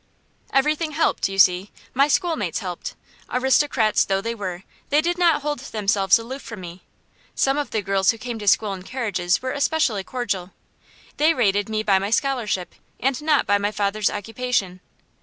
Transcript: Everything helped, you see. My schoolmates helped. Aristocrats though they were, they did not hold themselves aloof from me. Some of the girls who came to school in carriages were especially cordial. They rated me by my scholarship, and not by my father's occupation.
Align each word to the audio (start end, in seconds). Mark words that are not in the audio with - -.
Everything 0.51 0.93
helped, 0.93 1.29
you 1.29 1.37
see. 1.37 1.71
My 1.93 2.07
schoolmates 2.07 2.57
helped. 2.57 2.95
Aristocrats 3.31 4.03
though 4.03 4.19
they 4.19 4.33
were, 4.33 4.63
they 4.89 4.99
did 4.99 5.19
not 5.19 5.43
hold 5.43 5.59
themselves 5.59 6.17
aloof 6.17 6.41
from 6.41 6.61
me. 6.61 6.81
Some 7.35 7.55
of 7.59 7.69
the 7.69 7.83
girls 7.83 8.09
who 8.09 8.17
came 8.17 8.39
to 8.39 8.47
school 8.47 8.73
in 8.73 8.81
carriages 8.81 9.43
were 9.43 9.51
especially 9.51 10.03
cordial. 10.03 10.53
They 11.17 11.35
rated 11.35 11.69
me 11.69 11.83
by 11.83 11.99
my 11.99 12.09
scholarship, 12.09 12.73
and 12.99 13.21
not 13.21 13.45
by 13.45 13.59
my 13.59 13.71
father's 13.71 14.09
occupation. 14.09 14.79